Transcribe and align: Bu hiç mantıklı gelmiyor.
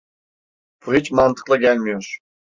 Bu 0.85 0.93
hiç 0.95 1.11
mantıklı 1.11 1.57
gelmiyor. 1.57 2.17